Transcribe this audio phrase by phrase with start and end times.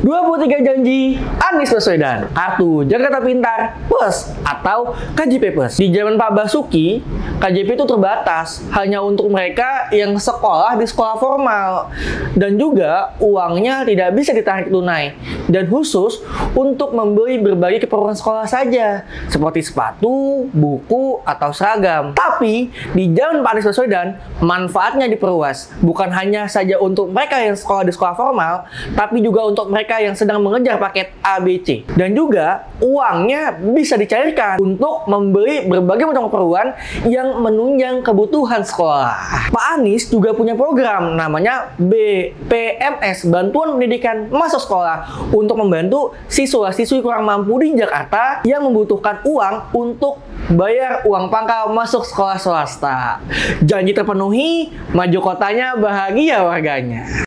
[0.00, 5.76] 23 janji Anies Baswedan Kartu Jakarta Pintar Plus atau KJP Plus.
[5.76, 7.04] Di zaman Pak Basuki,
[7.36, 11.92] KJP itu terbatas Hanya untuk mereka yang sekolah di sekolah formal.
[12.32, 15.12] Dan juga uangnya tidak bisa ditarik tunai.
[15.52, 16.24] Dan khusus
[16.56, 22.16] untuk membeli berbagai keperluan sekolah saja Seperti sepatu, buku, atau seragam.
[22.16, 25.68] Tapi di zaman Pak Anies Baswedan manfaatnya diperluas.
[25.84, 28.64] Bukan hanya saja untuk mereka yang sekolah di sekolah formal
[28.96, 31.82] Tapi juga untuk mereka mereka yang sedang mengejar paket ABC.
[31.98, 36.78] Dan juga uangnya bisa dicairkan untuk membeli berbagai macam keperluan
[37.10, 39.50] yang menunjang kebutuhan sekolah.
[39.50, 47.26] Pak Anies juga punya program namanya BPMS, Bantuan Pendidikan Masa Sekolah, untuk membantu siswa-siswi kurang
[47.26, 50.22] mampu di Jakarta yang membutuhkan uang untuk
[50.54, 53.18] bayar uang pangkal masuk sekolah swasta.
[53.66, 57.26] Janji terpenuhi, maju kotanya bahagia warganya.